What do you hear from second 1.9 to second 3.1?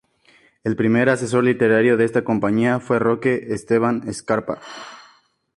de esta compañía fue